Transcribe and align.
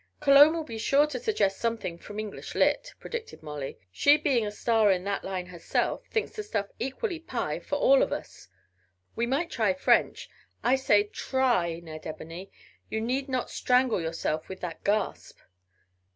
"Cologne 0.19 0.53
will 0.53 0.63
be 0.63 0.79
sure 0.79 1.05
to 1.05 1.19
suggest 1.19 1.59
something 1.59 1.95
from 1.99 2.19
English 2.19 2.55
Lit." 2.55 2.95
predicted 2.99 3.43
Molly. 3.43 3.77
"She 3.91 4.17
being 4.17 4.47
a 4.47 4.51
star 4.51 4.91
in 4.91 5.03
that 5.03 5.23
line 5.23 5.45
herself 5.45 6.07
thinks 6.09 6.31
the 6.31 6.41
stuff 6.41 6.69
equally 6.79 7.19
pie 7.19 7.59
for 7.59 7.75
all 7.75 8.01
of 8.01 8.11
us. 8.11 8.47
We 9.15 9.27
might 9.27 9.51
try 9.51 9.75
French 9.75 10.27
I 10.63 10.75
said 10.75 11.13
'try,' 11.13 11.81
Ned 11.83 12.07
Ebony; 12.07 12.49
you 12.89 12.99
need 12.99 13.29
not 13.29 13.51
strangle 13.51 14.01
yourself 14.01 14.49
with 14.49 14.59
that 14.61 14.83
gasp!" 14.83 15.37